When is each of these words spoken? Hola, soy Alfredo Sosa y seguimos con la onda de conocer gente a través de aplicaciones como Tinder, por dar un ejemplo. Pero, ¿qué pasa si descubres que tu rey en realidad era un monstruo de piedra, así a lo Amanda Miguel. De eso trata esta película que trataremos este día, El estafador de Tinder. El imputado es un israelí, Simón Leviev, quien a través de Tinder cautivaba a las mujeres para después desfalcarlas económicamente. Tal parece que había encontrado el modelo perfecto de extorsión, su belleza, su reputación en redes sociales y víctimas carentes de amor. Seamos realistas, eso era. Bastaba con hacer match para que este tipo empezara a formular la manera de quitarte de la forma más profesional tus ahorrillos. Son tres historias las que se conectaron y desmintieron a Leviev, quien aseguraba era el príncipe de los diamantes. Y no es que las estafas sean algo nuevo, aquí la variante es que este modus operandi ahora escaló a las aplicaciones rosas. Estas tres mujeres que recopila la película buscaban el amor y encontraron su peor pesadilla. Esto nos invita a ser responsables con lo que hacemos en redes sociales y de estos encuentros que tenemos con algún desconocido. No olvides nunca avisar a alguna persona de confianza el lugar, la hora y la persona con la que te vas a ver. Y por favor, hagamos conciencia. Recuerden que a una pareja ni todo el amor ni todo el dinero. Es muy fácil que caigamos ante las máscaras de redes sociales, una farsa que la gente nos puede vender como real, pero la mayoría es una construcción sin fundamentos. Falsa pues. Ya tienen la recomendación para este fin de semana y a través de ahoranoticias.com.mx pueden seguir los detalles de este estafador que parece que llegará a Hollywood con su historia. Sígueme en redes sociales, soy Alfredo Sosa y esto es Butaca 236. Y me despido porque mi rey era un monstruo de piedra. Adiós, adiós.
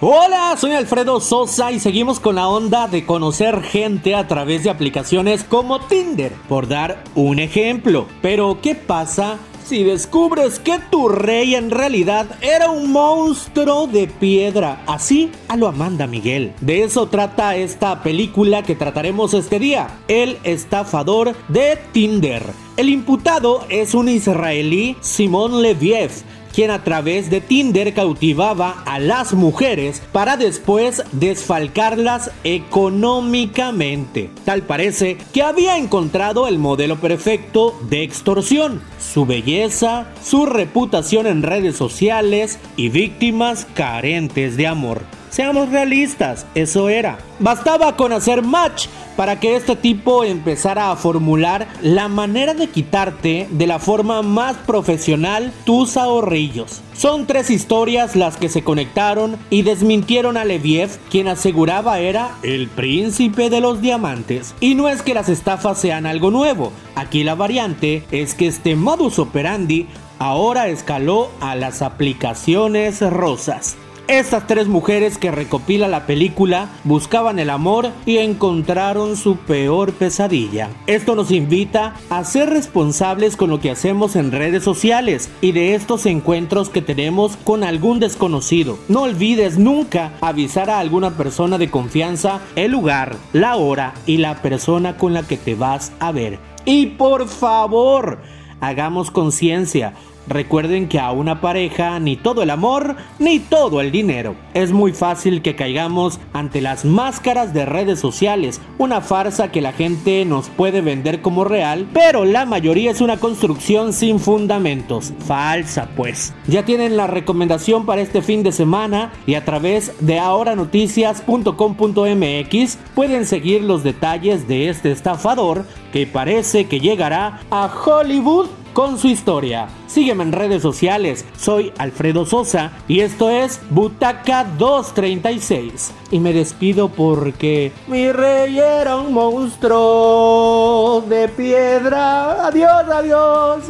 Hola, 0.00 0.54
soy 0.56 0.74
Alfredo 0.74 1.20
Sosa 1.20 1.72
y 1.72 1.80
seguimos 1.80 2.20
con 2.20 2.36
la 2.36 2.46
onda 2.46 2.86
de 2.86 3.04
conocer 3.04 3.62
gente 3.64 4.14
a 4.14 4.28
través 4.28 4.62
de 4.62 4.70
aplicaciones 4.70 5.42
como 5.42 5.80
Tinder, 5.80 6.32
por 6.48 6.68
dar 6.68 7.02
un 7.16 7.40
ejemplo. 7.40 8.06
Pero, 8.22 8.60
¿qué 8.62 8.76
pasa 8.76 9.38
si 9.68 9.82
descubres 9.84 10.60
que 10.60 10.78
tu 10.90 11.08
rey 11.08 11.54
en 11.54 11.70
realidad 11.70 12.26
era 12.40 12.70
un 12.70 12.90
monstruo 12.90 13.86
de 13.86 14.06
piedra, 14.06 14.82
así 14.86 15.30
a 15.46 15.56
lo 15.56 15.68
Amanda 15.68 16.06
Miguel. 16.06 16.54
De 16.62 16.84
eso 16.84 17.08
trata 17.08 17.54
esta 17.56 18.02
película 18.02 18.62
que 18.62 18.74
trataremos 18.74 19.34
este 19.34 19.58
día, 19.58 19.98
El 20.08 20.38
estafador 20.44 21.34
de 21.48 21.76
Tinder. 21.92 22.44
El 22.78 22.88
imputado 22.88 23.66
es 23.68 23.92
un 23.92 24.08
israelí, 24.08 24.96
Simón 25.00 25.60
Leviev, 25.60 26.12
quien 26.52 26.70
a 26.70 26.84
través 26.84 27.30
de 27.30 27.40
Tinder 27.40 27.94
cautivaba 27.94 28.82
a 28.86 28.98
las 28.98 29.34
mujeres 29.34 30.02
para 30.12 30.36
después 30.36 31.02
desfalcarlas 31.12 32.30
económicamente. 32.44 34.30
Tal 34.44 34.62
parece 34.62 35.18
que 35.32 35.42
había 35.42 35.76
encontrado 35.76 36.48
el 36.48 36.58
modelo 36.58 36.96
perfecto 37.00 37.78
de 37.88 38.02
extorsión, 38.02 38.82
su 38.98 39.26
belleza, 39.26 40.08
su 40.22 40.46
reputación 40.46 41.26
en 41.26 41.42
redes 41.42 41.76
sociales 41.76 42.58
y 42.76 42.88
víctimas 42.88 43.66
carentes 43.74 44.56
de 44.56 44.66
amor. 44.66 45.17
Seamos 45.30 45.70
realistas, 45.70 46.46
eso 46.54 46.88
era. 46.88 47.18
Bastaba 47.38 47.96
con 47.96 48.12
hacer 48.12 48.42
match 48.42 48.86
para 49.16 49.40
que 49.40 49.56
este 49.56 49.74
tipo 49.74 50.22
empezara 50.22 50.92
a 50.92 50.96
formular 50.96 51.66
la 51.82 52.06
manera 52.06 52.54
de 52.54 52.68
quitarte 52.68 53.48
de 53.50 53.66
la 53.66 53.80
forma 53.80 54.22
más 54.22 54.56
profesional 54.58 55.52
tus 55.64 55.96
ahorrillos. 55.96 56.82
Son 56.94 57.26
tres 57.26 57.50
historias 57.50 58.14
las 58.14 58.36
que 58.36 58.48
se 58.48 58.62
conectaron 58.62 59.36
y 59.50 59.62
desmintieron 59.62 60.36
a 60.36 60.44
Leviev, 60.44 60.98
quien 61.10 61.28
aseguraba 61.28 61.98
era 61.98 62.30
el 62.42 62.68
príncipe 62.68 63.50
de 63.50 63.60
los 63.60 63.80
diamantes. 63.80 64.54
Y 64.60 64.76
no 64.76 64.88
es 64.88 65.02
que 65.02 65.14
las 65.14 65.28
estafas 65.28 65.78
sean 65.78 66.06
algo 66.06 66.30
nuevo, 66.30 66.72
aquí 66.94 67.24
la 67.24 67.34
variante 67.34 68.04
es 68.12 68.34
que 68.34 68.46
este 68.46 68.76
modus 68.76 69.18
operandi 69.18 69.88
ahora 70.18 70.68
escaló 70.68 71.30
a 71.40 71.54
las 71.54 71.82
aplicaciones 71.82 73.00
rosas. 73.00 73.76
Estas 74.08 74.46
tres 74.46 74.68
mujeres 74.68 75.18
que 75.18 75.30
recopila 75.30 75.86
la 75.86 76.06
película 76.06 76.70
buscaban 76.84 77.38
el 77.38 77.50
amor 77.50 77.90
y 78.06 78.16
encontraron 78.16 79.18
su 79.18 79.36
peor 79.36 79.92
pesadilla. 79.92 80.70
Esto 80.86 81.14
nos 81.14 81.30
invita 81.30 81.94
a 82.08 82.24
ser 82.24 82.48
responsables 82.48 83.36
con 83.36 83.50
lo 83.50 83.60
que 83.60 83.70
hacemos 83.70 84.16
en 84.16 84.32
redes 84.32 84.64
sociales 84.64 85.28
y 85.42 85.52
de 85.52 85.74
estos 85.74 86.06
encuentros 86.06 86.70
que 86.70 86.80
tenemos 86.80 87.36
con 87.36 87.62
algún 87.62 88.00
desconocido. 88.00 88.78
No 88.88 89.02
olvides 89.02 89.58
nunca 89.58 90.14
avisar 90.22 90.70
a 90.70 90.78
alguna 90.78 91.10
persona 91.10 91.58
de 91.58 91.70
confianza 91.70 92.40
el 92.56 92.72
lugar, 92.72 93.14
la 93.34 93.56
hora 93.56 93.92
y 94.06 94.16
la 94.16 94.40
persona 94.40 94.96
con 94.96 95.12
la 95.12 95.24
que 95.24 95.36
te 95.36 95.54
vas 95.54 95.92
a 96.00 96.12
ver. 96.12 96.38
Y 96.64 96.86
por 96.86 97.28
favor, 97.28 98.22
hagamos 98.62 99.10
conciencia. 99.10 99.92
Recuerden 100.28 100.88
que 100.88 100.98
a 100.98 101.10
una 101.10 101.40
pareja 101.40 101.98
ni 102.00 102.16
todo 102.16 102.42
el 102.42 102.50
amor 102.50 102.96
ni 103.18 103.38
todo 103.38 103.80
el 103.80 103.90
dinero. 103.90 104.34
Es 104.52 104.72
muy 104.72 104.92
fácil 104.92 105.40
que 105.40 105.56
caigamos 105.56 106.20
ante 106.34 106.60
las 106.60 106.84
máscaras 106.84 107.54
de 107.54 107.64
redes 107.64 107.98
sociales, 107.98 108.60
una 108.76 109.00
farsa 109.00 109.50
que 109.50 109.62
la 109.62 109.72
gente 109.72 110.26
nos 110.26 110.50
puede 110.50 110.82
vender 110.82 111.22
como 111.22 111.44
real, 111.44 111.86
pero 111.94 112.26
la 112.26 112.44
mayoría 112.44 112.90
es 112.90 113.00
una 113.00 113.16
construcción 113.16 113.94
sin 113.94 114.20
fundamentos. 114.20 115.14
Falsa 115.26 115.88
pues. 115.96 116.34
Ya 116.46 116.62
tienen 116.64 116.98
la 116.98 117.06
recomendación 117.06 117.86
para 117.86 118.02
este 118.02 118.20
fin 118.20 118.42
de 118.42 118.52
semana 118.52 119.12
y 119.26 119.32
a 119.34 119.46
través 119.46 119.92
de 120.00 120.18
ahoranoticias.com.mx 120.18 122.78
pueden 122.94 123.24
seguir 123.24 123.62
los 123.62 123.82
detalles 123.82 124.46
de 124.46 124.68
este 124.68 124.92
estafador 124.92 125.64
que 125.92 126.06
parece 126.06 126.66
que 126.66 126.80
llegará 126.80 127.40
a 127.50 127.66
Hollywood 127.66 128.48
con 128.78 128.96
su 128.96 129.08
historia. 129.08 129.66
Sígueme 129.88 130.22
en 130.22 130.30
redes 130.30 130.62
sociales, 130.62 131.24
soy 131.36 131.72
Alfredo 131.78 132.24
Sosa 132.24 132.70
y 132.86 133.00
esto 133.00 133.28
es 133.28 133.60
Butaca 133.70 134.44
236. 134.44 135.92
Y 136.12 136.20
me 136.20 136.32
despido 136.32 136.88
porque 136.88 137.72
mi 137.88 138.12
rey 138.12 138.56
era 138.56 138.94
un 138.94 139.12
monstruo 139.12 141.04
de 141.08 141.26
piedra. 141.26 142.46
Adiós, 142.46 142.84
adiós. 142.88 143.64